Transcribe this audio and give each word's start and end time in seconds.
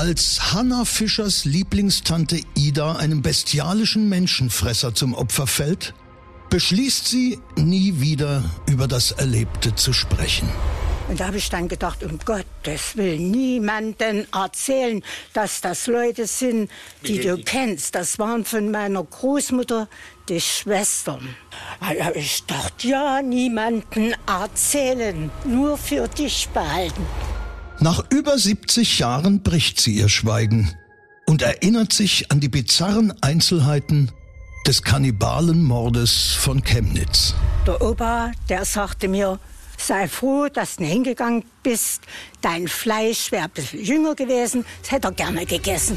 Als 0.00 0.54
Hannah 0.54 0.86
Fischers 0.86 1.44
Lieblingstante 1.44 2.40
Ida 2.54 2.96
einem 2.96 3.20
bestialischen 3.20 4.08
Menschenfresser 4.08 4.94
zum 4.94 5.12
Opfer 5.12 5.46
fällt, 5.46 5.92
beschließt 6.48 7.06
sie, 7.06 7.38
nie 7.56 8.00
wieder 8.00 8.42
über 8.66 8.88
das 8.88 9.12
Erlebte 9.12 9.74
zu 9.74 9.92
sprechen. 9.92 10.48
Und 11.10 11.20
da 11.20 11.26
habe 11.26 11.36
ich 11.36 11.50
dann 11.50 11.68
gedacht, 11.68 12.02
um 12.02 12.18
Gottes 12.18 12.96
Willen, 12.96 13.30
niemanden 13.30 14.26
erzählen, 14.32 15.02
dass 15.34 15.60
das 15.60 15.86
Leute 15.86 16.26
sind, 16.26 16.70
die 17.06 17.20
du 17.20 17.36
kennst. 17.36 17.94
Das 17.94 18.18
waren 18.18 18.46
von 18.46 18.70
meiner 18.70 19.04
Großmutter 19.04 19.86
die 20.30 20.40
Schwestern. 20.40 21.36
Da 21.78 22.06
habe 22.06 22.20
ich 22.20 22.46
gedacht, 22.46 22.84
ja, 22.84 23.20
niemanden 23.20 24.14
erzählen, 24.26 25.30
nur 25.44 25.76
für 25.76 26.08
dich 26.08 26.48
behalten. 26.54 27.04
Nach 27.82 28.04
über 28.10 28.36
70 28.36 28.98
Jahren 28.98 29.42
bricht 29.42 29.80
sie 29.80 29.94
ihr 29.94 30.10
Schweigen 30.10 30.70
und 31.24 31.40
erinnert 31.40 31.94
sich 31.94 32.30
an 32.30 32.38
die 32.38 32.50
bizarren 32.50 33.14
Einzelheiten 33.22 34.12
des 34.66 34.82
Kannibalenmordes 34.82 36.34
von 36.38 36.62
Chemnitz. 36.62 37.34
Der 37.66 37.80
Opa, 37.80 38.32
der 38.50 38.66
sagte 38.66 39.08
mir, 39.08 39.38
sei 39.78 40.08
froh, 40.08 40.48
dass 40.52 40.76
du 40.76 40.84
hingegangen 40.84 41.42
bist. 41.62 42.02
Dein 42.42 42.68
Fleisch 42.68 43.32
wäre 43.32 43.44
ein 43.44 43.50
bisschen 43.50 43.82
jünger 43.82 44.14
gewesen, 44.14 44.66
das 44.82 44.90
hätte 44.90 45.08
er 45.08 45.12
gerne 45.12 45.46
gegessen. 45.46 45.96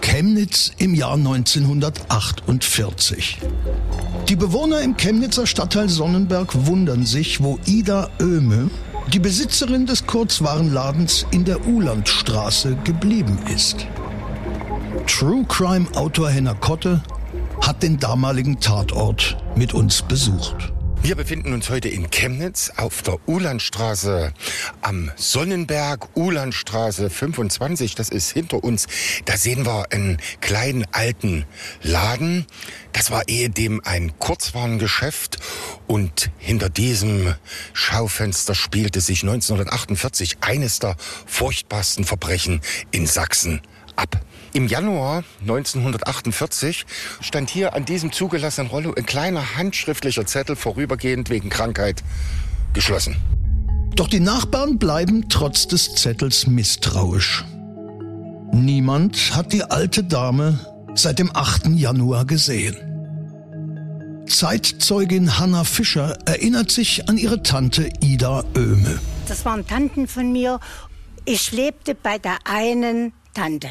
Chemnitz 0.00 0.72
im 0.78 0.94
Jahr 0.94 1.14
1948. 1.14 3.38
Die 4.28 4.36
Bewohner 4.36 4.80
im 4.80 4.96
Chemnitzer 4.96 5.46
Stadtteil 5.46 5.88
Sonnenberg 5.88 6.66
wundern 6.66 7.06
sich, 7.06 7.42
wo 7.42 7.58
Ida 7.66 8.10
Oehme, 8.20 8.70
die 9.12 9.18
Besitzerin 9.18 9.86
des 9.86 10.06
Kurzwarenladens 10.06 11.26
in 11.30 11.44
der 11.44 11.66
Ulandstraße, 11.66 12.76
geblieben 12.84 13.38
ist. 13.54 13.86
True 15.06 15.44
Crime 15.48 15.86
Autor 15.94 16.30
Henner 16.30 16.54
Kotte 16.54 17.02
hat 17.60 17.82
den 17.82 17.98
damaligen 17.98 18.60
Tatort 18.60 19.36
mit 19.56 19.74
uns 19.74 20.02
besucht. 20.02 20.72
Wir 21.00 21.14
befinden 21.14 21.54
uns 21.54 21.70
heute 21.70 21.88
in 21.88 22.10
Chemnitz 22.10 22.72
auf 22.76 23.02
der 23.02 23.18
Ulandstraße 23.26 24.32
am 24.82 25.10
Sonnenberg, 25.16 26.08
Ulandstraße 26.16 27.08
25, 27.08 27.94
das 27.94 28.08
ist 28.08 28.32
hinter 28.32 28.62
uns. 28.62 28.86
Da 29.24 29.36
sehen 29.36 29.64
wir 29.64 29.92
einen 29.92 30.18
kleinen 30.40 30.84
alten 30.92 31.46
Laden. 31.82 32.46
Das 32.92 33.10
war 33.10 33.28
ehedem 33.28 33.80
ein 33.84 34.18
Kurzwarengeschäft 34.18 35.38
und 35.86 36.30
hinter 36.36 36.68
diesem 36.68 37.34
Schaufenster 37.72 38.54
spielte 38.54 39.00
sich 39.00 39.22
1948 39.22 40.38
eines 40.40 40.80
der 40.80 40.96
furchtbarsten 41.26 42.04
Verbrechen 42.04 42.60
in 42.90 43.06
Sachsen 43.06 43.62
ab. 43.98 44.20
Im 44.54 44.66
Januar 44.66 45.24
1948 45.42 46.86
stand 47.20 47.50
hier 47.50 47.74
an 47.74 47.84
diesem 47.84 48.12
zugelassenen 48.12 48.70
Rollo 48.70 48.94
ein 48.96 49.04
kleiner 49.04 49.56
handschriftlicher 49.56 50.26
Zettel 50.26 50.56
vorübergehend 50.56 51.28
wegen 51.30 51.50
Krankheit 51.50 52.02
geschlossen. 52.72 53.16
Doch 53.94 54.08
die 54.08 54.20
Nachbarn 54.20 54.78
bleiben 54.78 55.28
trotz 55.28 55.66
des 55.66 55.94
Zettels 55.94 56.46
misstrauisch. 56.46 57.44
Niemand 58.52 59.36
hat 59.36 59.52
die 59.52 59.64
alte 59.64 60.04
Dame 60.04 60.58
seit 60.94 61.18
dem 61.18 61.34
8. 61.34 61.68
Januar 61.74 62.24
gesehen. 62.24 62.76
Zeitzeugin 64.26 65.38
Hanna 65.38 65.64
Fischer 65.64 66.16
erinnert 66.26 66.70
sich 66.70 67.08
an 67.08 67.16
ihre 67.16 67.42
Tante 67.42 67.90
Ida 68.00 68.44
Oehme. 68.54 68.98
Das 69.26 69.44
waren 69.44 69.66
Tanten 69.66 70.06
von 70.06 70.32
mir. 70.32 70.60
Ich 71.24 71.52
lebte 71.52 71.94
bei 71.94 72.18
der 72.18 72.38
einen 72.44 73.12
Tante. 73.34 73.68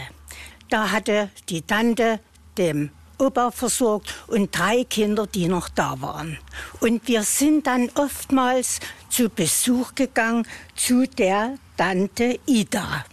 Da 0.70 0.92
hatte 0.92 1.30
die 1.50 1.62
Tante 1.62 2.20
dem 2.58 2.92
Opa 3.20 3.52
versorgt 3.52 4.14
und 4.28 4.56
drei 4.56 4.84
Kinder, 4.84 5.26
die 5.26 5.48
noch 5.48 5.70
da 5.70 6.00
waren. 6.02 6.38
Und 6.82 7.08
wir 7.08 7.24
sind 7.24 7.66
dann 7.66 7.90
oftmals 7.96 8.80
zu 9.10 9.30
Besuch 9.30 9.96
gegangen 9.96 10.46
zu 10.76 11.08
der 11.08 11.58
Tante 11.78 12.40
Ida, 12.46 13.06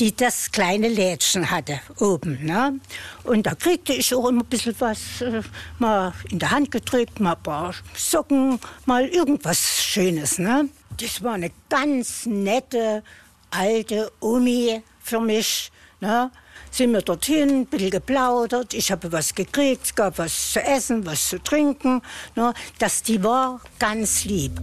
die 0.00 0.14
das 0.16 0.50
kleine 0.50 0.88
Lädchen 0.88 1.50
hatte 1.50 1.80
oben. 1.98 2.44
Ne? 2.44 2.80
Und 3.24 3.46
da 3.46 3.54
kriegte 3.54 3.92
ich 3.92 4.14
auch 4.14 4.28
immer 4.28 4.42
ein 4.42 4.48
bisschen 4.48 4.74
was 4.78 5.20
äh, 5.20 5.42
mal 5.78 6.12
in 6.30 6.38
der 6.38 6.50
Hand 6.50 6.70
gedrückt, 6.70 7.20
mal 7.20 7.34
ein 7.34 7.42
paar 7.42 7.74
Socken, 7.94 8.58
mal 8.86 9.06
irgendwas 9.06 9.82
Schönes. 9.82 10.38
Ne? 10.38 10.68
Das 11.00 11.22
war 11.22 11.34
eine 11.34 11.50
ganz 11.68 12.26
nette 12.26 13.02
alte 13.50 14.10
Omi 14.20 14.82
für 15.00 15.20
mich. 15.20 15.70
Ne? 16.00 16.30
Sind 16.72 16.92
wir 16.92 17.02
dorthin, 17.02 17.60
ein 17.60 17.66
bisschen 17.66 17.90
geplaudert, 17.90 18.74
ich 18.74 18.90
habe 18.90 19.12
was 19.12 19.34
gekriegt, 19.34 19.84
es 19.84 19.94
gab 19.94 20.18
was 20.18 20.52
zu 20.52 20.60
essen, 20.60 21.06
was 21.06 21.28
zu 21.28 21.38
trinken. 21.38 22.02
Ne? 22.34 22.52
Das, 22.78 23.02
die 23.02 23.22
war 23.22 23.60
ganz 23.78 24.24
lieb. 24.24 24.60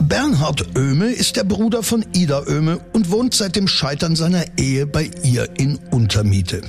Bernhard 0.00 0.76
Oehme 0.76 1.06
ist 1.06 1.36
der 1.36 1.44
Bruder 1.44 1.82
von 1.82 2.04
Ida 2.12 2.44
Oehme 2.46 2.80
und 2.92 3.10
wohnt 3.10 3.34
seit 3.34 3.56
dem 3.56 3.68
Scheitern 3.68 4.16
seiner 4.16 4.44
Ehe 4.58 4.86
bei 4.86 5.10
ihr 5.22 5.48
in 5.58 5.78
Untermiete. 5.90 6.62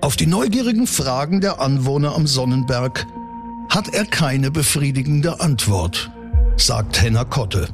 Auf 0.00 0.16
die 0.16 0.26
neugierigen 0.26 0.86
Fragen 0.86 1.40
der 1.40 1.60
Anwohner 1.60 2.14
am 2.14 2.26
Sonnenberg 2.26 3.06
hat 3.68 3.94
er 3.94 4.04
keine 4.04 4.50
befriedigende 4.50 5.40
Antwort, 5.40 6.10
sagt 6.56 7.00
Henna 7.00 7.24
Kotte. 7.24 7.68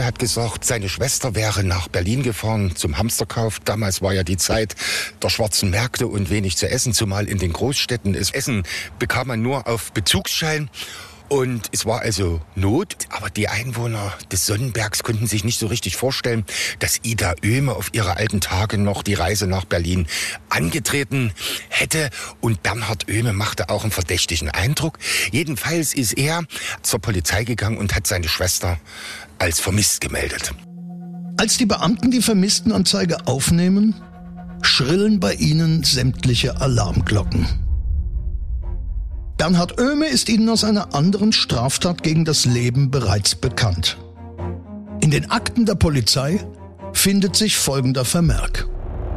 Er 0.00 0.06
hat 0.06 0.18
gesagt, 0.18 0.64
seine 0.64 0.88
Schwester 0.88 1.34
wäre 1.34 1.62
nach 1.62 1.88
Berlin 1.88 2.22
gefahren 2.22 2.74
zum 2.74 2.96
Hamsterkauf. 2.96 3.60
Damals 3.60 4.00
war 4.00 4.14
ja 4.14 4.22
die 4.22 4.38
Zeit 4.38 4.74
der 5.22 5.28
schwarzen 5.28 5.68
Märkte 5.68 6.06
und 6.06 6.30
wenig 6.30 6.56
zu 6.56 6.70
essen, 6.70 6.94
zumal 6.94 7.28
in 7.28 7.36
den 7.36 7.52
Großstädten. 7.52 8.14
Das 8.14 8.30
Essen 8.30 8.62
bekam 8.98 9.28
man 9.28 9.42
nur 9.42 9.68
auf 9.68 9.92
Bezugsschein. 9.92 10.70
Und 11.30 11.68
es 11.70 11.86
war 11.86 12.00
also 12.00 12.40
Not, 12.56 13.06
aber 13.08 13.30
die 13.30 13.46
Einwohner 13.46 14.12
des 14.32 14.46
Sonnenbergs 14.46 15.04
konnten 15.04 15.28
sich 15.28 15.44
nicht 15.44 15.60
so 15.60 15.68
richtig 15.68 15.94
vorstellen, 15.94 16.44
dass 16.80 16.98
Ida 17.04 17.34
Oehme 17.44 17.72
auf 17.76 17.90
ihre 17.92 18.16
alten 18.16 18.40
Tage 18.40 18.78
noch 18.78 19.04
die 19.04 19.14
Reise 19.14 19.46
nach 19.46 19.64
Berlin 19.64 20.08
angetreten 20.48 21.32
hätte. 21.68 22.10
Und 22.40 22.64
Bernhard 22.64 23.08
Oehme 23.08 23.32
machte 23.32 23.68
auch 23.68 23.82
einen 23.84 23.92
verdächtigen 23.92 24.50
Eindruck. 24.50 24.98
Jedenfalls 25.30 25.94
ist 25.94 26.14
er 26.14 26.42
zur 26.82 26.98
Polizei 26.98 27.44
gegangen 27.44 27.78
und 27.78 27.94
hat 27.94 28.08
seine 28.08 28.26
Schwester 28.26 28.80
als 29.38 29.60
vermisst 29.60 30.00
gemeldet. 30.00 30.52
Als 31.36 31.58
die 31.58 31.66
Beamten 31.66 32.10
die 32.10 32.22
Vermisstenanzeige 32.22 33.28
aufnehmen, 33.28 33.94
schrillen 34.62 35.20
bei 35.20 35.34
ihnen 35.34 35.84
sämtliche 35.84 36.60
Alarmglocken. 36.60 37.69
Bernhard 39.40 39.80
Oehme 39.80 40.04
ist 40.04 40.28
ihnen 40.28 40.50
aus 40.50 40.64
einer 40.64 40.94
anderen 40.94 41.32
Straftat 41.32 42.02
gegen 42.02 42.26
das 42.26 42.44
Leben 42.44 42.90
bereits 42.90 43.34
bekannt. 43.34 43.96
In 45.00 45.10
den 45.10 45.30
Akten 45.30 45.64
der 45.64 45.76
Polizei 45.76 46.44
findet 46.92 47.36
sich 47.36 47.56
folgender 47.56 48.04
Vermerk. 48.04 48.68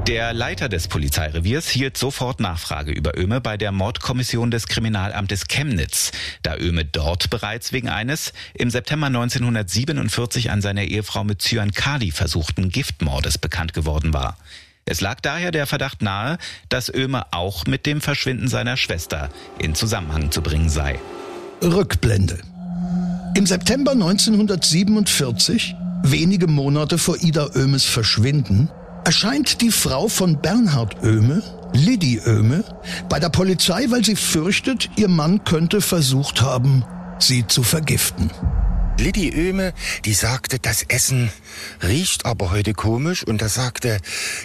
Der 0.08 0.32
Leiter 0.32 0.70
des 0.70 0.88
Polizeireviers 0.88 1.68
hielt 1.68 1.98
sofort 1.98 2.40
Nachfrage 2.40 2.94
über 2.94 3.18
Öme 3.18 3.42
bei 3.42 3.58
der 3.58 3.74
Mordkommission 3.74 4.50
des 4.50 4.68
Kriminalamtes 4.68 5.50
Chemnitz, 5.50 6.14
da 6.42 6.56
Öme 6.56 6.86
dort 6.86 7.30
bereits 7.30 7.74
wegen 7.74 7.90
eines 7.90 8.32
im 8.54 8.70
September 8.70 9.08
1947 9.08 10.52
an 10.52 10.62
seiner 10.62 10.86
Ehefrau 10.86 11.26
mit 11.26 11.42
Cyankali 11.42 12.12
versuchten 12.12 12.70
Giftmordes 12.70 13.38
bekannt 13.38 13.74
geworden 13.74 14.14
war. 14.14 14.38
Es 14.86 15.00
lag 15.00 15.22
daher 15.22 15.52
der 15.52 15.66
Verdacht 15.66 16.02
nahe, 16.02 16.38
dass 16.70 16.94
Öme 16.94 17.26
auch 17.32 17.66
mit 17.66 17.86
dem 17.86 18.02
Verschwinden 18.02 18.48
seiner 18.48 18.76
Schwester 18.76 19.30
in 19.58 19.76
Zusammenhang 19.76 20.32
zu 20.32 20.42
bringen 20.42 20.70
sei. 20.70 21.00
Rückblende. 21.62 22.40
Im 23.36 23.46
September 23.46 23.92
1947, 23.92 25.76
wenige 26.04 26.48
Monate 26.48 26.98
vor 26.98 27.16
Ida 27.22 27.50
Ömes 27.56 27.86
Verschwinden, 27.86 28.70
erscheint 29.06 29.62
die 29.62 29.72
Frau 29.72 30.08
von 30.10 30.42
Bernhard 30.42 31.02
Oehme, 31.02 31.42
Liddy 31.74 32.20
Oehme, 32.26 32.64
bei 33.10 33.20
der 33.20 33.30
Polizei, 33.30 33.86
weil 33.90 34.04
sie 34.04 34.16
fürchtet, 34.16 34.90
ihr 34.98 35.08
Mann 35.08 35.46
könnte 35.46 35.80
versucht 35.82 36.42
haben, 36.42 36.84
sie 37.20 37.48
zu 37.48 37.64
vergiften. 37.64 38.30
Liddy 39.04 39.34
Öme, 39.36 39.74
die 40.06 40.14
sagte, 40.14 40.60
das 40.60 40.84
Essen 40.84 41.30
riecht 41.82 42.26
aber 42.26 42.52
heute 42.52 42.74
komisch. 42.74 43.28
Und 43.28 43.42
da 43.42 43.50
sagte 43.50 44.00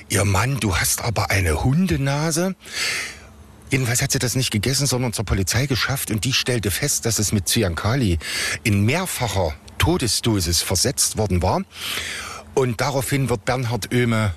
ihr 0.08 0.24
Mann, 0.24 0.58
du 0.58 0.74
hast 0.74 1.04
aber 1.04 1.30
eine 1.30 1.62
Hundenase. 1.62 2.56
Jedenfalls 3.70 4.02
hat 4.02 4.10
sie 4.10 4.18
das 4.18 4.34
nicht 4.34 4.50
gegessen, 4.50 4.88
sondern 4.88 5.12
zur 5.12 5.24
Polizei 5.24 5.66
geschafft 5.66 6.10
und 6.10 6.24
die 6.24 6.32
stellte 6.32 6.72
fest, 6.72 7.06
dass 7.06 7.20
es 7.20 7.30
mit 7.30 7.46
Cyankali 7.46 8.18
in 8.64 8.84
mehrfacher 8.84 9.54
Todesdosis 9.78 10.60
versetzt 10.60 11.18
worden 11.18 11.40
war. 11.40 11.62
Und 12.54 12.80
daraufhin 12.80 13.28
wird 13.28 13.44
Bernhard 13.44 13.94
Oehme 13.94 14.34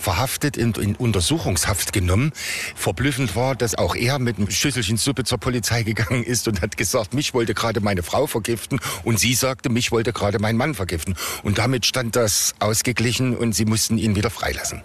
verhaftet 0.00 0.58
und 0.58 0.78
in 0.78 0.96
Untersuchungshaft 0.96 1.92
genommen. 1.92 2.32
Verblüffend 2.74 3.36
war, 3.36 3.54
dass 3.54 3.76
auch 3.76 3.94
er 3.94 4.18
mit 4.18 4.38
einem 4.38 4.50
Schüsselchen 4.50 4.96
Suppe 4.96 5.24
zur 5.24 5.38
Polizei 5.38 5.82
gegangen 5.82 6.24
ist 6.24 6.48
und 6.48 6.62
hat 6.62 6.76
gesagt, 6.76 7.14
mich 7.14 7.34
wollte 7.34 7.54
gerade 7.54 7.80
meine 7.80 8.02
Frau 8.02 8.26
vergiften 8.26 8.80
und 9.04 9.20
sie 9.20 9.34
sagte, 9.34 9.68
mich 9.68 9.92
wollte 9.92 10.12
gerade 10.12 10.38
mein 10.38 10.56
Mann 10.56 10.74
vergiften. 10.74 11.16
Und 11.42 11.58
damit 11.58 11.86
stand 11.86 12.16
das 12.16 12.54
ausgeglichen 12.58 13.36
und 13.36 13.54
sie 13.54 13.64
mussten 13.64 13.98
ihn 13.98 14.16
wieder 14.16 14.30
freilassen. 14.30 14.82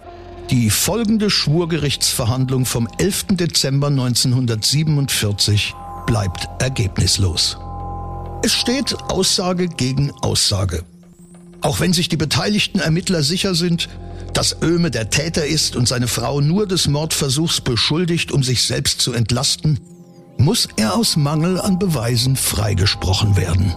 Die 0.50 0.70
folgende 0.70 1.28
Schwurgerichtsverhandlung 1.28 2.66
vom 2.66 2.88
11. 2.98 3.26
Dezember 3.32 3.88
1947 3.88 5.74
bleibt 6.06 6.48
ergebnislos. 6.60 7.58
Es 8.44 8.52
steht 8.52 8.94
Aussage 9.08 9.66
gegen 9.66 10.12
Aussage. 10.22 10.84
Auch 11.62 11.80
wenn 11.80 11.92
sich 11.92 12.08
die 12.08 12.16
beteiligten 12.16 12.78
Ermittler 12.78 13.24
sicher 13.24 13.56
sind, 13.56 13.88
dass 14.32 14.62
Öhme 14.62 14.90
der 14.90 15.10
Täter 15.10 15.46
ist 15.46 15.76
und 15.76 15.88
seine 15.88 16.08
Frau 16.08 16.40
nur 16.40 16.66
des 16.66 16.88
Mordversuchs 16.88 17.60
beschuldigt, 17.60 18.32
um 18.32 18.42
sich 18.42 18.62
selbst 18.62 19.00
zu 19.00 19.12
entlasten, 19.12 19.80
muss 20.38 20.68
er 20.76 20.94
aus 20.94 21.16
Mangel 21.16 21.60
an 21.60 21.78
Beweisen 21.78 22.36
freigesprochen 22.36 23.36
werden. 23.36 23.74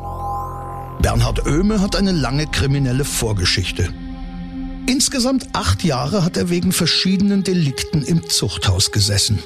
Bernhard 1.02 1.46
Oehme 1.46 1.82
hat 1.82 1.96
eine 1.96 2.12
lange 2.12 2.48
kriminelle 2.48 3.06
Vorgeschichte. 3.06 3.94
Insgesamt 4.88 5.48
acht 5.54 5.84
Jahre 5.84 6.26
hat 6.26 6.36
er 6.36 6.50
wegen 6.50 6.72
verschiedenen 6.72 7.44
Delikten 7.44 8.04
im 8.04 8.28
Zuchthaus 8.28 8.92
gesessen. 8.92 9.40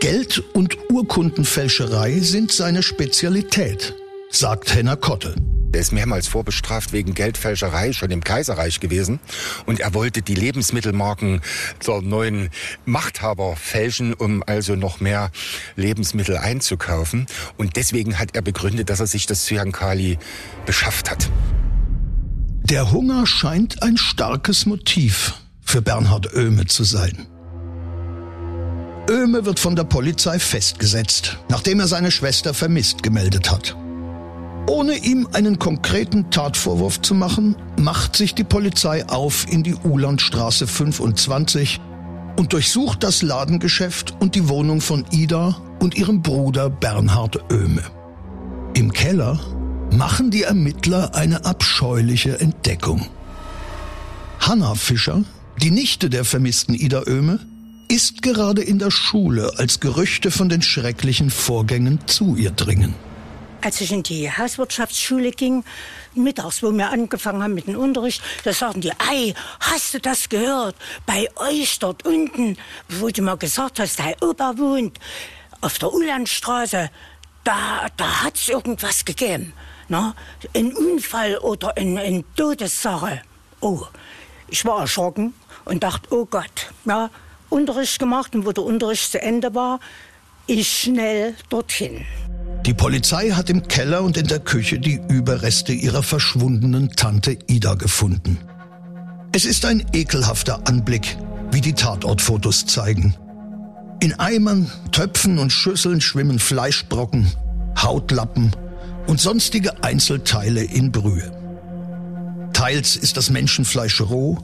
Geld- 0.00 0.42
und 0.54 0.78
Urkundenfälscherei 0.90 2.20
sind 2.20 2.52
seine 2.52 2.82
Spezialität, 2.82 3.94
sagt 4.30 4.74
Henner 4.74 4.96
Kotte. 4.96 5.34
Er 5.72 5.80
ist 5.80 5.92
mehrmals 5.92 6.26
vorbestraft 6.26 6.92
wegen 6.92 7.14
Geldfälscherei, 7.14 7.92
schon 7.92 8.10
im 8.10 8.24
Kaiserreich 8.24 8.80
gewesen. 8.80 9.20
Und 9.66 9.80
er 9.80 9.94
wollte 9.94 10.20
die 10.20 10.34
Lebensmittelmarken 10.34 11.40
der 11.86 12.02
neuen 12.02 12.50
Machthaber 12.86 13.54
fälschen, 13.54 14.12
um 14.14 14.42
also 14.44 14.74
noch 14.74 15.00
mehr 15.00 15.30
Lebensmittel 15.76 16.36
einzukaufen. 16.36 17.26
Und 17.56 17.76
deswegen 17.76 18.18
hat 18.18 18.34
er 18.34 18.42
begründet, 18.42 18.90
dass 18.90 19.00
er 19.00 19.06
sich 19.06 19.26
das 19.26 19.44
Cyankali 19.44 20.18
beschafft 20.66 21.10
hat. 21.10 21.30
Der 22.64 22.90
Hunger 22.90 23.26
scheint 23.26 23.82
ein 23.82 23.96
starkes 23.96 24.66
Motiv 24.66 25.34
für 25.60 25.82
Bernhard 25.82 26.34
Oehme 26.34 26.66
zu 26.66 26.82
sein. 26.82 27.26
Oehme 29.08 29.44
wird 29.44 29.58
von 29.58 29.76
der 29.76 29.84
Polizei 29.84 30.38
festgesetzt, 30.38 31.38
nachdem 31.48 31.80
er 31.80 31.86
seine 31.86 32.10
Schwester 32.10 32.54
vermisst 32.54 33.02
gemeldet 33.02 33.50
hat. 33.50 33.76
Ohne 34.70 34.94
ihm 34.98 35.26
einen 35.32 35.58
konkreten 35.58 36.30
Tatvorwurf 36.30 37.02
zu 37.02 37.12
machen, 37.12 37.56
macht 37.76 38.14
sich 38.14 38.36
die 38.36 38.44
Polizei 38.44 39.04
auf 39.08 39.50
in 39.50 39.64
die 39.64 39.74
Ulandstraße 39.74 40.68
25 40.68 41.80
und 42.36 42.52
durchsucht 42.52 43.02
das 43.02 43.22
Ladengeschäft 43.22 44.14
und 44.20 44.36
die 44.36 44.48
Wohnung 44.48 44.80
von 44.80 45.04
Ida 45.10 45.60
und 45.80 45.96
ihrem 45.96 46.22
Bruder 46.22 46.70
Bernhard 46.70 47.50
Oehme. 47.52 47.82
Im 48.74 48.92
Keller 48.92 49.40
machen 49.90 50.30
die 50.30 50.44
Ermittler 50.44 51.16
eine 51.16 51.44
abscheuliche 51.44 52.38
Entdeckung. 52.38 53.06
Hanna 54.38 54.76
Fischer, 54.76 55.24
die 55.60 55.72
Nichte 55.72 56.08
der 56.10 56.24
vermissten 56.24 56.76
Ida 56.76 57.08
Oehme, 57.08 57.40
ist 57.88 58.22
gerade 58.22 58.62
in 58.62 58.78
der 58.78 58.92
Schule, 58.92 59.50
als 59.56 59.80
Gerüchte 59.80 60.30
von 60.30 60.48
den 60.48 60.62
schrecklichen 60.62 61.30
Vorgängen 61.30 61.98
zu 62.06 62.36
ihr 62.36 62.52
dringen. 62.52 62.94
Als 63.62 63.80
ich 63.80 63.92
in 63.92 64.02
die 64.02 64.30
Hauswirtschaftsschule 64.30 65.32
ging, 65.32 65.64
mittags, 66.14 66.62
wo 66.62 66.70
wir 66.72 66.90
angefangen 66.90 67.42
haben 67.42 67.54
mit 67.54 67.66
dem 67.66 67.76
Unterricht, 67.76 68.22
da 68.44 68.52
sagten 68.52 68.80
die, 68.80 68.92
ei, 68.92 69.34
hast 69.60 69.92
du 69.92 70.00
das 70.00 70.30
gehört? 70.30 70.76
Bei 71.04 71.28
euch 71.36 71.78
dort 71.78 72.06
unten, 72.06 72.56
wo 72.88 73.08
du 73.08 73.20
mal 73.20 73.36
gesagt 73.36 73.78
hast, 73.78 73.98
dein 73.98 74.14
Opa 74.22 74.56
wohnt, 74.56 74.98
auf 75.60 75.78
der 75.78 75.92
Ulandstraße, 75.92 76.90
da, 77.44 77.86
da 77.96 78.24
hat's 78.24 78.48
irgendwas 78.48 79.04
gegeben. 79.04 79.52
Na, 79.88 80.14
ein 80.54 80.74
Unfall 80.74 81.36
oder 81.38 81.76
eine 81.76 82.00
ein 82.00 82.24
Todessache. 82.36 83.22
Oh, 83.60 83.82
ich 84.48 84.64
war 84.64 84.80
erschrocken 84.80 85.34
und 85.66 85.82
dachte, 85.82 86.08
oh 86.14 86.24
Gott. 86.24 86.72
Ja, 86.86 87.10
Unterricht 87.50 87.98
gemacht 87.98 88.34
und 88.34 88.46
wo 88.46 88.52
der 88.52 88.64
Unterricht 88.64 89.10
zu 89.10 89.20
Ende 89.20 89.54
war, 89.54 89.80
ich 90.46 90.68
schnell 90.68 91.34
dorthin. 91.48 92.06
Die 92.66 92.74
Polizei 92.74 93.30
hat 93.30 93.48
im 93.48 93.66
Keller 93.68 94.02
und 94.02 94.16
in 94.16 94.26
der 94.26 94.38
Küche 94.38 94.78
die 94.78 95.00
Überreste 95.08 95.72
ihrer 95.72 96.02
verschwundenen 96.02 96.90
Tante 96.90 97.38
Ida 97.46 97.74
gefunden. 97.74 98.38
Es 99.32 99.44
ist 99.44 99.64
ein 99.64 99.86
ekelhafter 99.92 100.66
Anblick, 100.66 101.16
wie 101.52 101.60
die 101.60 101.72
Tatortfotos 101.72 102.66
zeigen. 102.66 103.14
In 104.00 104.18
Eimern, 104.18 104.70
Töpfen 104.92 105.38
und 105.38 105.50
Schüsseln 105.50 106.00
schwimmen 106.00 106.38
Fleischbrocken, 106.38 107.32
Hautlappen 107.80 108.50
und 109.06 109.20
sonstige 109.20 109.82
Einzelteile 109.82 110.62
in 110.62 110.92
Brühe. 110.92 111.32
Teils 112.52 112.96
ist 112.96 113.16
das 113.16 113.30
Menschenfleisch 113.30 114.00
roh, 114.02 114.38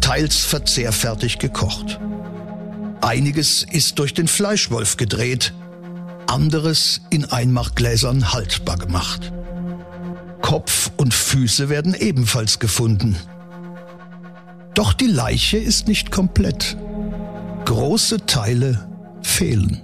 teils 0.00 0.38
verzehrfertig 0.38 1.38
gekocht. 1.38 1.98
Einiges 3.00 3.66
ist 3.70 3.98
durch 3.98 4.14
den 4.14 4.28
Fleischwolf 4.28 4.96
gedreht, 4.96 5.54
anderes 6.26 7.00
in 7.10 7.24
Einmachgläsern 7.24 8.32
haltbar 8.32 8.78
gemacht. 8.78 9.32
Kopf 10.42 10.90
und 10.96 11.14
Füße 11.14 11.68
werden 11.68 11.94
ebenfalls 11.94 12.58
gefunden. 12.58 13.16
Doch 14.74 14.92
die 14.92 15.06
Leiche 15.06 15.56
ist 15.56 15.88
nicht 15.88 16.10
komplett. 16.10 16.76
Große 17.64 18.26
Teile 18.26 18.88
fehlen. 19.22 19.80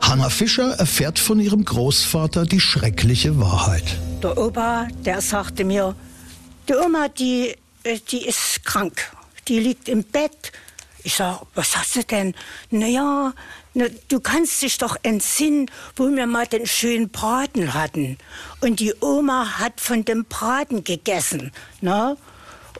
Hanna 0.00 0.28
Fischer 0.28 0.72
erfährt 0.72 1.18
von 1.18 1.38
ihrem 1.38 1.64
Großvater 1.64 2.46
die 2.46 2.60
schreckliche 2.60 3.38
Wahrheit. 3.38 3.84
Der 4.22 4.36
Opa, 4.36 4.88
der 5.04 5.20
sagte 5.20 5.64
mir, 5.64 5.94
die 6.68 6.74
Oma, 6.74 7.08
die, 7.08 7.54
äh, 7.84 7.98
die 8.10 8.26
ist 8.26 8.64
krank. 8.64 9.12
Die 9.48 9.60
liegt 9.60 9.88
im 9.88 10.02
Bett. 10.02 10.52
Ich 11.04 11.14
sag, 11.14 11.42
was 11.54 11.76
hast 11.76 11.96
du 11.96 12.04
denn? 12.04 12.34
Naja, 12.70 13.32
na, 13.72 13.86
du 14.08 14.18
kannst 14.20 14.62
dich 14.62 14.78
doch 14.78 14.96
entsinnen, 15.02 15.70
wo 15.94 16.08
wir 16.08 16.26
mal 16.26 16.46
den 16.46 16.66
schönen 16.66 17.10
Braten 17.10 17.72
hatten. 17.72 18.18
Und 18.60 18.80
die 18.80 18.94
Oma 19.00 19.58
hat 19.58 19.80
von 19.80 20.04
dem 20.04 20.24
Braten 20.24 20.82
gegessen. 20.82 21.52
Na? 21.80 22.16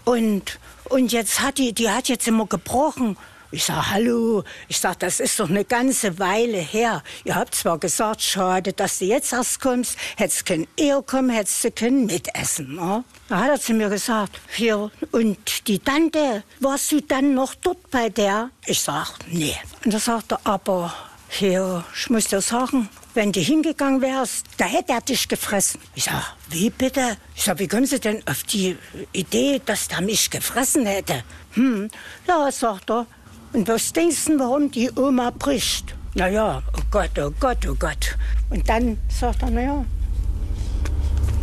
Und, 0.04 0.58
und 0.88 1.12
jetzt 1.12 1.40
hat 1.40 1.58
die, 1.58 1.72
die 1.72 1.90
hat 1.90 2.08
jetzt 2.08 2.26
immer 2.26 2.46
gebrochen. 2.46 3.16
Ich 3.52 3.64
sag, 3.64 3.90
hallo, 3.90 4.44
ich 4.68 4.78
sag, 4.78 5.00
das 5.00 5.18
ist 5.18 5.40
doch 5.40 5.50
eine 5.50 5.64
ganze 5.64 6.20
Weile 6.20 6.58
her. 6.58 7.02
Ihr 7.24 7.34
habt 7.34 7.52
zwar 7.56 7.78
gesagt, 7.78 8.22
schade, 8.22 8.72
dass 8.72 9.00
du 9.00 9.06
jetzt 9.06 9.32
erst 9.32 9.60
kommst, 9.60 9.96
hättest 10.16 10.46
können 10.46 10.68
eher 10.76 11.02
kommen, 11.02 11.30
hättest 11.30 11.64
du 11.64 11.72
können 11.72 12.06
mitessen. 12.06 12.76
Ne? 12.76 13.02
Da 13.28 13.40
hat 13.40 13.48
er 13.48 13.60
zu 13.60 13.74
mir 13.74 13.88
gesagt, 13.88 14.40
hier, 14.54 14.92
und 15.10 15.66
die 15.66 15.80
Tante, 15.80 16.44
warst 16.60 16.92
du 16.92 17.02
dann 17.02 17.34
noch 17.34 17.56
dort 17.56 17.90
bei 17.90 18.08
der? 18.08 18.50
Ich 18.66 18.82
sag, 18.82 19.14
nee. 19.26 19.56
Und 19.84 19.92
da 19.92 19.98
sagt 19.98 20.30
er, 20.30 20.40
aber 20.44 20.94
hier, 21.28 21.84
ich 21.92 22.08
muss 22.08 22.28
dir 22.28 22.40
sagen, 22.40 22.88
wenn 23.14 23.32
du 23.32 23.40
hingegangen 23.40 24.00
wärst, 24.00 24.46
da 24.58 24.66
hätte 24.66 24.92
er 24.92 25.00
dich 25.00 25.26
gefressen. 25.26 25.80
Ich 25.96 26.04
sag, 26.04 26.36
wie 26.50 26.70
bitte? 26.70 27.16
Ich 27.34 27.42
sag, 27.42 27.58
wie 27.58 27.66
kommen 27.66 27.86
Sie 27.86 27.98
denn 27.98 28.22
auf 28.28 28.44
die 28.44 28.76
Idee, 29.10 29.60
dass 29.66 29.88
der 29.88 30.02
mich 30.02 30.30
gefressen 30.30 30.86
hätte? 30.86 31.24
Hm, 31.54 31.90
ja, 32.28 32.52
sagt 32.52 32.90
er, 32.90 33.06
und 33.52 33.68
was 33.68 33.92
denkst 33.92 34.26
du, 34.26 34.38
warum 34.38 34.70
die 34.70 34.90
Oma 34.96 35.30
bricht? 35.30 35.94
Na 36.14 36.28
ja, 36.28 36.62
oh 36.76 36.82
Gott, 36.90 37.10
oh 37.18 37.30
Gott, 37.38 37.58
oh 37.68 37.74
Gott. 37.78 38.16
Und 38.50 38.68
dann 38.68 38.98
sagt 39.08 39.42
er, 39.42 39.50
na 39.50 39.60
ja, 39.60 39.84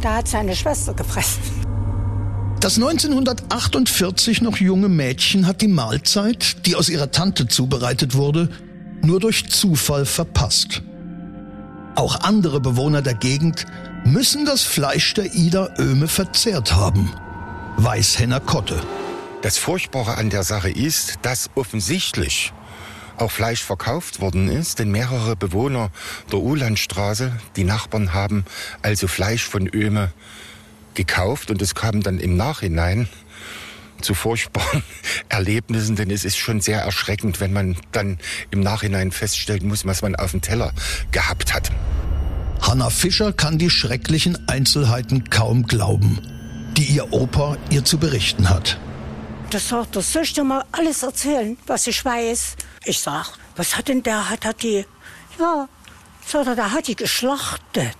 da 0.01 0.15
hat 0.15 0.27
seine 0.27 0.55
Schwester 0.55 0.93
gefressen. 0.93 1.41
Das 2.59 2.75
1948 2.75 4.41
noch 4.41 4.57
junge 4.57 4.89
Mädchen 4.89 5.47
hat 5.47 5.61
die 5.61 5.67
Mahlzeit, 5.67 6.65
die 6.65 6.75
aus 6.75 6.89
ihrer 6.89 7.11
Tante 7.11 7.47
zubereitet 7.47 8.15
wurde, 8.15 8.49
nur 9.03 9.19
durch 9.19 9.49
Zufall 9.49 10.05
verpasst. 10.05 10.81
Auch 11.95 12.21
andere 12.21 12.59
Bewohner 12.59 13.01
der 13.01 13.13
Gegend 13.13 13.65
müssen 14.05 14.45
das 14.45 14.63
Fleisch 14.63 15.13
der 15.13 15.33
Ida 15.33 15.69
Öme 15.77 16.07
verzehrt 16.07 16.73
haben, 16.73 17.11
weiß 17.77 18.19
Henner 18.19 18.39
Kotte. 18.39 18.81
Das 19.47 19.57
Furchtbare 19.57 20.17
an 20.17 20.29
der 20.29 20.43
Sache 20.43 20.69
ist, 20.69 21.19
dass 21.21 21.49
offensichtlich 21.55 22.51
auch 23.15 23.31
Fleisch 23.31 23.63
verkauft 23.63 24.19
worden 24.19 24.49
ist, 24.49 24.79
denn 24.79 24.91
mehrere 24.91 25.37
Bewohner 25.37 25.89
der 26.29 26.39
Ulandstraße, 26.39 27.31
die 27.55 27.63
Nachbarn 27.63 28.11
haben 28.11 28.43
also 28.81 29.07
Fleisch 29.07 29.45
von 29.45 29.65
Öme 29.73 30.11
gekauft 30.95 31.49
und 31.49 31.61
es 31.61 31.75
kam 31.75 32.03
dann 32.03 32.19
im 32.19 32.35
Nachhinein 32.35 33.07
zu 34.01 34.15
furchtbaren 34.15 34.83
Erlebnissen, 35.29 35.95
denn 35.95 36.11
es 36.11 36.25
ist 36.25 36.35
schon 36.35 36.59
sehr 36.59 36.81
erschreckend, 36.81 37.39
wenn 37.39 37.53
man 37.53 37.77
dann 37.93 38.19
im 38.51 38.59
Nachhinein 38.59 39.13
feststellen 39.13 39.69
muss, 39.69 39.85
was 39.85 40.01
man 40.01 40.17
auf 40.17 40.31
dem 40.31 40.41
Teller 40.41 40.73
gehabt 41.13 41.53
hat. 41.53 41.71
Hanna 42.61 42.89
Fischer 42.89 43.31
kann 43.31 43.57
die 43.57 43.69
schrecklichen 43.69 44.49
Einzelheiten 44.49 45.29
kaum 45.29 45.67
glauben, 45.67 46.19
die 46.75 46.83
ihr 46.83 47.13
Opa 47.13 47.55
ihr 47.69 47.85
zu 47.85 47.97
berichten 47.97 48.49
hat. 48.49 48.77
Das 49.49 49.69
sagt 49.69 49.95
er, 49.95 50.01
soll 50.01 50.23
ich 50.23 50.33
dir 50.33 50.43
mal 50.43 50.65
alles 50.73 51.03
erzählen, 51.03 51.57
was 51.67 51.87
ich 51.87 52.03
weiß? 52.03 52.57
Ich 52.83 52.99
sag, 52.99 53.37
was 53.55 53.77
hat 53.77 53.87
denn 53.87 54.03
der, 54.03 54.29
hat 54.29 54.43
er 54.43 54.53
die, 54.53 54.85
ja, 55.39 55.69
sagt 56.25 56.47
er, 56.47 56.55
der 56.55 56.71
hat 56.73 56.87
die 56.87 56.95
geschlachtet. 56.97 57.95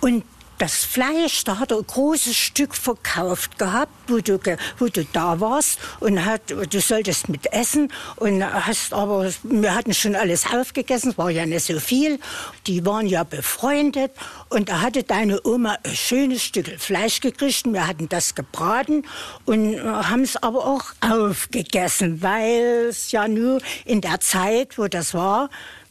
Und 0.00 0.24
das 0.60 0.84
Fleisch, 0.84 1.44
da 1.44 1.58
hat 1.58 1.70
er 1.70 1.78
ein 1.78 1.86
großes 1.86 2.36
Stück 2.36 2.74
verkauft 2.74 3.58
gehabt, 3.58 3.92
wo 4.08 4.18
du, 4.18 4.38
wo 4.78 4.86
du 4.88 5.04
da 5.12 5.40
warst 5.40 5.78
und 6.00 6.24
hat, 6.24 6.42
du 6.50 6.80
solltest 6.80 7.28
mit 7.28 7.52
essen 7.52 7.90
und 8.16 8.44
hast 8.44 8.92
aber, 8.92 9.30
wir 9.42 9.74
hatten 9.74 9.94
schon 9.94 10.14
alles 10.14 10.44
aufgegessen, 10.52 11.12
es 11.12 11.18
war 11.18 11.30
ja 11.30 11.46
nicht 11.46 11.64
so 11.64 11.80
viel. 11.80 12.18
Die 12.66 12.84
waren 12.84 13.06
ja 13.06 13.24
befreundet 13.24 14.12
und 14.50 14.68
da 14.68 14.82
hatte 14.82 15.02
deine 15.02 15.40
Oma 15.44 15.78
ein 15.82 15.94
schönes 15.94 16.42
Stück 16.42 16.68
Fleisch 16.78 17.20
gekriegt 17.20 17.40
wir 17.40 17.86
hatten 17.86 18.08
das 18.08 18.34
gebraten 18.34 19.04
und 19.44 19.80
haben 19.82 20.22
es 20.22 20.36
aber 20.36 20.66
auch 20.66 20.84
aufgegessen, 21.00 22.22
weil 22.22 22.88
es 22.90 23.12
ja 23.12 23.28
nur 23.28 23.60
in 23.84 24.00
der 24.00 24.20
Zeit, 24.20 24.78
wo 24.78 24.88
das 24.88 25.14
war, 25.14 25.48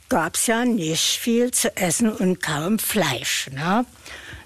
gab 0.10 0.36
es 0.36 0.48
ja 0.48 0.66
nicht 0.66 1.20
viel 1.20 1.52
zu 1.52 1.76
essen 1.78 2.12
und 2.12 2.42
kaum 2.42 2.80
Fleisch. 2.80 3.50
Ne? 3.54 3.86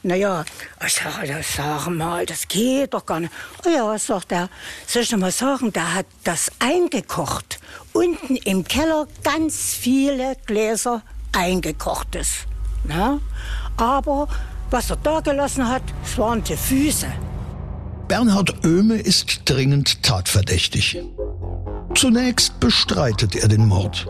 Naja, 0.04 0.44
ich 0.86 0.94
sage, 0.94 1.42
sag 1.42 1.88
mal, 1.88 2.26
das 2.26 2.50
geht 2.50 2.94
doch 2.94 3.06
gar 3.06 3.22
nicht. 3.22 3.32
Oh 3.66 3.70
ja, 3.70 3.98
sagt 3.98 4.34
er, 4.34 4.50
soll 4.86 5.04
ich 5.04 5.12
noch 5.12 5.20
mal 5.20 5.32
sagen, 5.32 5.72
der 5.72 5.94
hat 5.94 6.06
das 6.26 6.52
eingekocht. 6.60 7.60
Unten 7.94 8.36
im 8.36 8.66
Keller 8.66 9.08
ganz 9.24 9.74
viele 9.74 10.36
Gläser 10.46 11.02
eingekochtes. 11.32 12.40
Na? 12.84 13.20
Aber 13.78 14.28
was 14.70 14.90
er 14.90 14.98
da 14.98 15.22
gelassen 15.22 15.70
hat, 15.70 15.84
es 16.04 16.18
waren 16.18 16.44
die 16.44 16.58
Füße. 16.58 17.08
Bernhard 18.10 18.66
Oehme 18.66 18.96
ist 18.96 19.42
dringend 19.46 20.04
tatverdächtig. 20.04 21.02
Zunächst 21.96 22.60
bestreitet 22.60 23.38
er 23.38 23.48
den 23.48 23.66
Mord. 23.66 24.06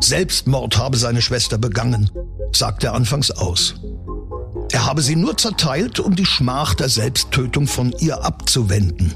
Selbstmord 0.00 0.78
habe 0.78 0.96
seine 0.96 1.22
Schwester 1.22 1.58
begangen, 1.58 2.10
sagt 2.52 2.84
er 2.84 2.94
anfangs 2.94 3.30
aus. 3.30 3.74
Er 4.70 4.86
habe 4.86 5.02
sie 5.02 5.16
nur 5.16 5.36
zerteilt, 5.36 5.98
um 5.98 6.14
die 6.14 6.26
Schmach 6.26 6.74
der 6.74 6.88
Selbsttötung 6.88 7.66
von 7.66 7.92
ihr 7.98 8.24
abzuwenden. 8.24 9.14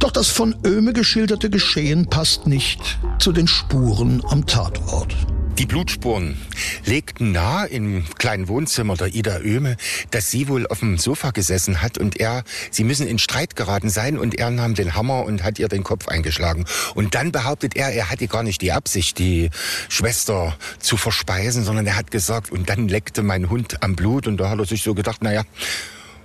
Doch 0.00 0.10
das 0.10 0.28
von 0.28 0.56
Öhme 0.66 0.92
geschilderte 0.92 1.48
Geschehen 1.48 2.06
passt 2.06 2.46
nicht 2.46 2.98
zu 3.18 3.32
den 3.32 3.46
Spuren 3.46 4.22
am 4.28 4.46
Tatort. 4.46 5.14
Die 5.58 5.66
Blutspuren 5.66 6.40
legten 6.86 7.32
nahe 7.32 7.68
im 7.68 8.04
kleinen 8.18 8.48
Wohnzimmer 8.48 8.96
der 8.96 9.14
Ida 9.14 9.38
Öhme, 9.38 9.76
dass 10.10 10.30
sie 10.30 10.48
wohl 10.48 10.66
auf 10.66 10.80
dem 10.80 10.96
Sofa 10.96 11.30
gesessen 11.30 11.82
hat 11.82 11.98
und 11.98 12.18
er, 12.18 12.42
sie 12.70 12.84
müssen 12.84 13.06
in 13.06 13.18
Streit 13.18 13.54
geraten 13.54 13.90
sein 13.90 14.18
und 14.18 14.38
er 14.38 14.50
nahm 14.50 14.74
den 14.74 14.94
Hammer 14.94 15.24
und 15.24 15.42
hat 15.42 15.58
ihr 15.58 15.68
den 15.68 15.84
Kopf 15.84 16.08
eingeschlagen. 16.08 16.64
Und 16.94 17.14
dann 17.14 17.32
behauptet 17.32 17.76
er, 17.76 17.90
er 17.90 18.10
hatte 18.10 18.28
gar 18.28 18.42
nicht 18.42 18.62
die 18.62 18.72
Absicht, 18.72 19.18
die 19.18 19.50
Schwester 19.88 20.56
zu 20.78 20.96
verspeisen, 20.96 21.64
sondern 21.64 21.86
er 21.86 21.96
hat 21.96 22.10
gesagt, 22.10 22.50
und 22.50 22.70
dann 22.70 22.88
leckte 22.88 23.22
mein 23.22 23.50
Hund 23.50 23.82
am 23.82 23.94
Blut 23.94 24.26
und 24.26 24.38
da 24.38 24.48
hat 24.48 24.58
er 24.58 24.64
sich 24.64 24.82
so 24.82 24.94
gedacht, 24.94 25.22
naja, 25.22 25.42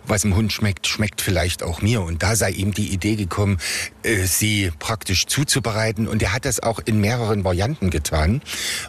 was 0.08 0.22
dem 0.22 0.36
Hund 0.36 0.54
schmeckt, 0.54 0.88
schmeckt 0.88 1.22
vielleicht 1.22 1.64
auch 1.64 1.82
mir. 1.82 2.02
Und 2.02 2.24
da 2.24 2.36
sei 2.36 2.52
ihm 2.52 2.74
die 2.74 2.88
Idee 2.88 3.16
gekommen, 3.16 3.58
äh, 4.04 4.26
sie 4.26 4.72
praktisch 4.80 5.26
zuzubereiten. 5.26 6.08
Und 6.08 6.22
er 6.22 6.34
hat 6.34 6.46
das 6.46 6.62
auch 6.62 6.80
in 6.84 7.00
mehreren 7.00 7.44
Varianten 7.44 7.90
getan. 7.90 8.42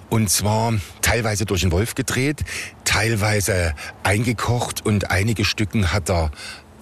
Und 0.08 0.30
zwar 0.30 0.74
teilweise 1.02 1.44
durch 1.44 1.62
den 1.62 1.72
Wolf 1.72 1.94
gedreht, 1.94 2.44
teilweise 2.84 3.74
eingekocht 4.02 4.84
und 4.84 5.10
einige 5.10 5.44
Stücken 5.44 5.92
hat 5.92 6.10
er 6.10 6.30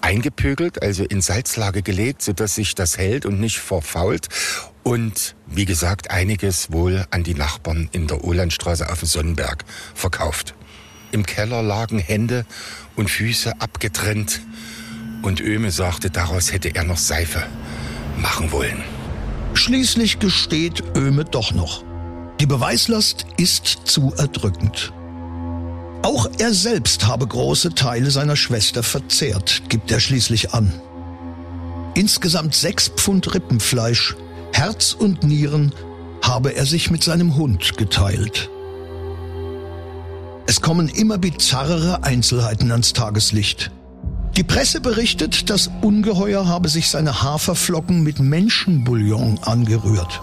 eingepögelt, 0.01 0.81
also 0.81 1.03
in 1.03 1.21
Salzlage 1.21 1.81
gelegt, 1.81 2.21
sodass 2.21 2.55
sich 2.55 2.75
das 2.75 2.97
hält 2.97 3.25
und 3.25 3.39
nicht 3.39 3.59
verfault. 3.59 4.29
Und 4.83 5.35
wie 5.47 5.65
gesagt, 5.65 6.11
einiges 6.11 6.71
wohl 6.71 7.05
an 7.11 7.23
die 7.23 7.33
Nachbarn 7.33 7.89
in 7.91 8.07
der 8.07 8.23
Olandstraße 8.23 8.89
auf 8.89 8.99
dem 8.99 9.07
Sonnenberg 9.07 9.65
verkauft. 9.93 10.55
Im 11.11 11.25
Keller 11.25 11.61
lagen 11.61 11.99
Hände 11.99 12.45
und 12.95 13.09
Füße 13.09 13.59
abgetrennt 13.59 14.41
und 15.21 15.41
Öme 15.41 15.71
sagte, 15.71 16.09
daraus 16.09 16.51
hätte 16.51 16.75
er 16.75 16.83
noch 16.83 16.97
Seife 16.97 17.43
machen 18.17 18.51
wollen. 18.51 18.83
Schließlich 19.53 20.19
gesteht 20.19 20.83
Öme 20.95 21.25
doch 21.25 21.51
noch. 21.51 21.83
Die 22.39 22.45
Beweislast 22.45 23.25
ist 23.37 23.65
zu 23.85 24.13
erdrückend. 24.17 24.93
Auch 26.03 26.29
er 26.37 26.53
selbst 26.53 27.07
habe 27.07 27.25
große 27.25 27.73
Teile 27.73 28.11
seiner 28.11 28.35
Schwester 28.35 28.83
verzehrt, 28.83 29.63
gibt 29.69 29.91
er 29.91 29.99
schließlich 29.99 30.53
an. 30.53 30.71
Insgesamt 31.95 32.53
sechs 32.53 32.89
Pfund 32.89 33.33
Rippenfleisch, 33.33 34.15
Herz 34.53 34.93
und 34.93 35.23
Nieren 35.23 35.73
habe 36.21 36.55
er 36.55 36.65
sich 36.65 36.91
mit 36.91 37.03
seinem 37.03 37.35
Hund 37.35 37.77
geteilt. 37.77 38.49
Es 40.49 40.61
kommen 40.61 40.87
immer 40.87 41.17
bizarrere 41.17 42.03
Einzelheiten 42.03 42.71
ans 42.71 42.93
Tageslicht. 42.93 43.69
Die 44.37 44.43
Presse 44.43 44.79
berichtet, 44.79 45.49
das 45.49 45.69
Ungeheuer 45.81 46.47
habe 46.47 46.69
sich 46.69 46.89
seine 46.89 47.21
Haferflocken 47.21 48.01
mit 48.01 48.19
Menschenbouillon 48.19 49.39
angerührt. 49.43 50.21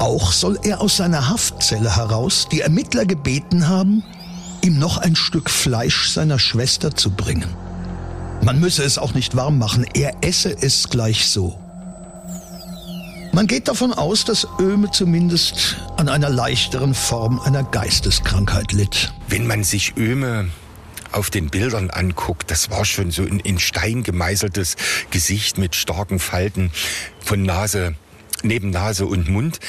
Auch 0.00 0.32
soll 0.32 0.58
er 0.64 0.80
aus 0.80 0.96
seiner 0.96 1.28
Haftzelle 1.28 1.94
heraus 1.94 2.48
die 2.50 2.60
Ermittler 2.60 3.06
gebeten 3.06 3.68
haben, 3.68 4.02
ihm 4.62 4.80
noch 4.80 4.98
ein 4.98 5.14
Stück 5.14 5.48
Fleisch 5.48 6.10
seiner 6.10 6.40
Schwester 6.40 6.96
zu 6.96 7.12
bringen. 7.12 7.54
Man 8.42 8.58
müsse 8.58 8.82
es 8.82 8.98
auch 8.98 9.14
nicht 9.14 9.36
warm 9.36 9.58
machen, 9.58 9.86
er 9.94 10.12
esse 10.22 10.50
es 10.60 10.88
gleich 10.88 11.28
so. 11.28 11.56
Man 13.36 13.46
geht 13.46 13.68
davon 13.68 13.92
aus, 13.92 14.24
dass 14.24 14.48
Öhme 14.58 14.90
zumindest 14.90 15.76
an 15.98 16.08
einer 16.08 16.30
leichteren 16.30 16.94
Form 16.94 17.38
einer 17.38 17.64
Geisteskrankheit 17.64 18.72
litt. 18.72 19.12
Wenn 19.28 19.46
man 19.46 19.62
sich 19.62 19.94
Öhme 19.98 20.48
auf 21.12 21.28
den 21.28 21.50
Bildern 21.50 21.90
anguckt, 21.90 22.50
das 22.50 22.70
war 22.70 22.86
schon 22.86 23.10
so 23.10 23.24
ein 23.24 23.38
in 23.40 23.58
Stein 23.58 24.04
gemeißeltes 24.04 24.76
Gesicht 25.10 25.58
mit 25.58 25.76
starken 25.76 26.18
Falten 26.18 26.70
von 27.20 27.42
Nase, 27.42 27.94
neben 28.42 28.70
Nase 28.70 29.04
und 29.04 29.28
Mund 29.28 29.60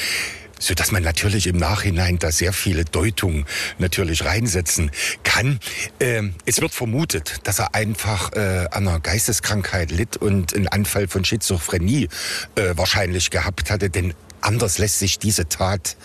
so 0.60 0.74
dass 0.74 0.92
man 0.92 1.04
natürlich 1.04 1.48
im 1.48 1.58
Nachhinein 1.58 2.20
da 2.20 2.32
sehr 2.32 2.54
viele 2.54 2.86
Deutungen 2.86 3.46
natürlich 3.78 4.26
reinsetzen 4.26 4.92
kann. 5.24 5.60
Ähm, 6.00 6.36
es 6.46 6.62
wird 6.62 6.74
vermutet, 6.74 7.40
dass 7.44 7.60
er 7.60 7.76
einfach 7.76 8.34
äh, 8.34 8.68
an 8.72 8.88
einer 8.88 9.00
Geisteskrankheit 9.00 9.92
litt 9.92 10.18
und 10.18 10.54
einen 10.54 10.68
Anfall 10.68 11.08
von 11.08 11.26
Schizophrenie 11.26 12.10
äh, 12.56 12.74
wahrscheinlich 12.76 13.30
gehabt 13.30 13.70
hatte, 13.70 13.90
denn 13.90 14.14
anders 14.42 14.78
lässt 14.78 15.00
sich 15.00 15.20
diese 15.20 15.50
Tat 15.50 15.96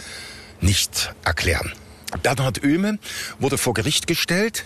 nicht 0.60 1.14
erklären. 1.24 1.72
Bernhard 2.22 2.62
Oehme 2.62 2.98
wurde 3.38 3.56
vor 3.58 3.74
Gericht 3.74 4.06
gestellt 4.06 4.64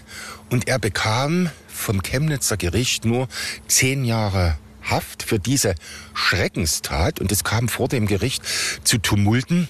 und 0.50 0.68
er 0.68 0.78
bekam 0.78 1.50
vom 1.68 2.02
Chemnitzer 2.02 2.56
Gericht 2.56 3.04
nur 3.04 3.28
zehn 3.68 4.04
Jahre 4.04 4.58
Haft 4.86 5.22
für 5.22 5.38
diese 5.38 5.74
Schreckenstat 6.14 7.20
und 7.20 7.32
es 7.32 7.44
kam 7.44 7.68
vor 7.68 7.88
dem 7.88 8.06
Gericht 8.06 8.42
zu 8.84 8.98
Tumulten. 8.98 9.68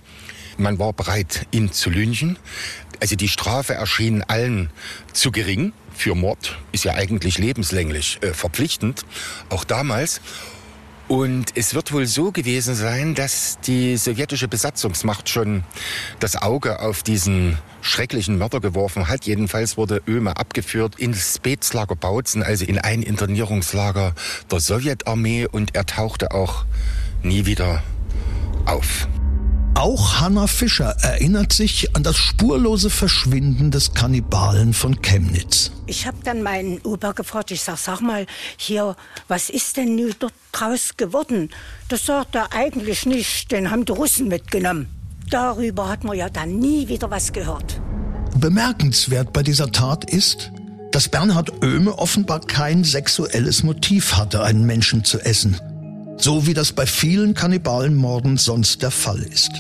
Man 0.59 0.79
war 0.79 0.93
bereit, 0.93 1.47
ihn 1.51 1.73
zu 1.73 1.91
lynchen. 1.91 2.39
Also 3.01 3.17
die 3.17 3.29
Strafe 3.29 3.75
erschien 3.75 4.23
allen 4.23 4.71
zu 5.13 5.31
gering. 5.31 5.73
Für 5.95 6.15
Mord 6.15 6.59
ist 6.73 6.85
ja 6.85 6.95
eigentlich 6.95 7.39
lebenslänglich 7.39 8.19
äh, 8.23 8.35
verpflichtend, 8.35 9.05
auch 9.49 9.65
damals. 9.65 10.21
Und 11.09 11.57
es 11.57 11.75
wird 11.75 11.93
wohl 11.93 12.07
so 12.07 12.33
gewesen 12.33 12.75
sein, 12.75 13.15
dass 13.15 13.61
die 13.61 13.97
sowjetische 13.97 14.49
Besatzungsmacht 14.49 15.29
schon 15.29 15.63
das 16.19 16.35
Auge 16.35 16.81
auf 16.81 17.05
diesen 17.05 17.59
schrecklichen 17.81 18.39
Mörder 18.39 18.61
geworfen 18.61 19.09
hat. 19.09 19.25
Jedenfalls 19.25 19.77
wurde 19.77 20.03
Öme 20.09 20.37
abgeführt 20.37 20.99
ins 20.99 21.39
Betslager 21.39 21.95
Bautzen, 21.95 22.43
also 22.43 22.65
in 22.65 22.79
ein 22.79 23.03
Internierungslager 23.03 24.15
der 24.51 24.61
Sowjetarmee 24.61 25.47
und 25.47 25.77
er 25.77 25.87
tauchte 25.87 26.33
auch 26.33 26.65
nie 27.23 27.47
wieder 27.47 27.85
auf. 28.65 29.07
Auch 29.77 30.21
Hanna 30.21 30.47
Fischer 30.47 30.97
erinnert 31.03 31.53
sich 31.53 31.95
an 31.95 32.03
das 32.03 32.17
spurlose 32.17 32.89
Verschwinden 32.89 33.71
des 33.71 33.93
Kannibalen 33.93 34.73
von 34.73 35.03
Chemnitz. 35.03 35.71
Ich 35.87 36.07
habe 36.07 36.17
dann 36.25 36.43
meinen 36.43 36.81
Opa 36.81 37.13
gefragt, 37.13 37.51
ich 37.51 37.61
sag, 37.61 37.77
sag 37.77 38.01
mal, 38.01 38.25
hier, 38.57 38.97
was 39.29 39.51
ist 39.51 39.77
denn 39.77 39.95
nun 39.97 40.15
dort 40.19 40.33
draus 40.53 40.97
geworden? 40.97 41.51
Das 41.91 42.07
sagt 42.07 42.37
er 42.37 42.55
eigentlich 42.55 43.05
nicht, 43.05 43.53
den 43.53 43.71
haben 43.71 43.85
die 43.85 43.93
Russen 43.93 44.29
mitgenommen. 44.29 44.89
darüber 45.29 45.91
hat 45.91 46.05
man 46.05 46.17
ja 46.17 46.31
dann 46.31 46.59
nie 46.59 46.89
wieder 46.89 47.11
was 47.11 47.35
gehört. 47.35 47.79
Bemerkenswert 48.39 49.35
bei 49.35 49.43
dieser 49.43 49.71
Tat 49.73 50.11
ist, 50.11 50.53
dass 50.91 51.11
Bernhard 51.11 51.63
Oehme 51.63 51.99
offenbar 51.99 52.41
kein 52.41 52.83
sexuelles 52.83 53.63
Motiv 53.63 54.15
hatte, 54.17 54.43
einen 54.43 54.65
Menschen 54.65 55.05
zu 55.05 55.21
essen, 55.21 55.61
so 56.17 56.47
wie 56.47 56.55
das 56.55 56.73
bei 56.73 56.87
vielen 56.87 57.35
Kannibalenmorden 57.35 58.37
sonst 58.37 58.83
der 58.83 58.91
Fall 58.91 59.23
ist. 59.23 59.51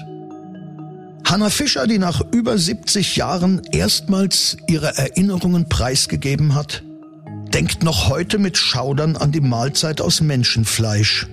Hanna 1.25 1.51
Fischer, 1.51 1.87
die 1.87 1.99
nach 1.99 2.21
über 2.33 2.57
70 2.57 3.17
Jahren 3.17 3.63
erstmals 3.73 4.57
ihre 4.69 4.97
Erinnerungen 4.97 5.69
preisgegeben 5.69 6.55
hat, 6.55 6.85
denkt 7.53 7.83
noch 7.83 8.09
heute 8.09 8.39
mit 8.39 8.57
Schaudern 8.57 9.17
an 9.17 9.33
die 9.33 9.41
Mahlzeit 9.41 10.01
aus 10.01 10.21
Menschenfleisch, 10.21 11.27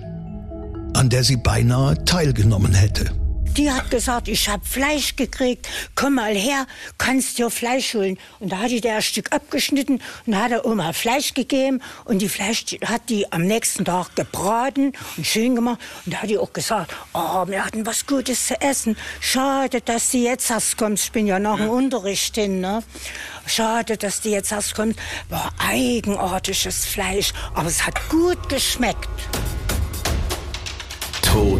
an 0.94 1.10
der 1.10 1.22
sie 1.22 1.36
beinahe 1.36 2.04
teilgenommen 2.04 2.74
hätte. 2.74 3.10
Die 3.56 3.70
hat 3.70 3.88
gesagt, 3.88 4.26
ich 4.26 4.48
hab 4.48 4.66
Fleisch 4.66 5.14
gekriegt, 5.14 5.68
komm 5.94 6.16
mal 6.16 6.34
her, 6.34 6.66
kannst 6.98 7.38
dir 7.38 7.50
Fleisch 7.50 7.94
holen. 7.94 8.18
Und 8.40 8.50
da 8.50 8.58
hat 8.58 8.72
die 8.72 8.80
der 8.80 8.96
ein 8.96 9.02
Stück 9.02 9.32
abgeschnitten 9.32 10.02
und 10.26 10.36
hat 10.36 10.50
der 10.50 10.66
Oma 10.66 10.92
Fleisch 10.92 11.34
gegeben 11.34 11.80
und 12.04 12.18
die 12.18 12.28
Fleisch 12.28 12.64
hat 12.84 13.08
die 13.10 13.30
am 13.30 13.42
nächsten 13.42 13.84
Tag 13.84 14.16
gebraten 14.16 14.92
und 15.16 15.24
schön 15.24 15.54
gemacht. 15.54 15.78
Und 16.04 16.14
da 16.14 16.22
hat 16.22 16.30
die 16.30 16.38
auch 16.38 16.52
gesagt, 16.52 16.92
oh, 17.12 17.46
wir 17.46 17.64
hatten 17.64 17.86
was 17.86 18.06
Gutes 18.06 18.48
zu 18.48 18.60
essen. 18.60 18.96
Schade, 19.20 19.80
dass 19.80 20.10
du 20.10 20.18
jetzt 20.18 20.50
erst 20.50 20.76
kommst. 20.76 21.04
Ich 21.04 21.12
bin 21.12 21.28
ja 21.28 21.38
nach 21.38 21.58
dem 21.58 21.68
Unterricht 21.68 22.34
hin, 22.34 22.60
ne? 22.60 22.82
Schade, 23.46 23.96
dass 23.96 24.20
du 24.20 24.30
jetzt 24.30 24.50
erst 24.50 24.74
kommst. 24.74 24.98
War 25.28 25.52
eigenartiges 25.58 26.86
Fleisch, 26.86 27.32
aber 27.54 27.68
es 27.68 27.86
hat 27.86 28.08
gut 28.08 28.48
geschmeckt. 28.48 29.08